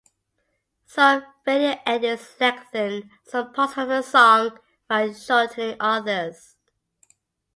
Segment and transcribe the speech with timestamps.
[0.87, 6.55] Some radio edits lengthen some parts of the song while shortening others.